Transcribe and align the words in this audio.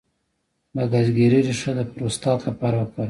د 0.75 0.77
ګزګیرې 0.91 1.39
ریښه 1.47 1.71
د 1.77 1.81
پروستات 1.93 2.39
لپاره 2.47 2.75
وکاروئ 2.79 2.99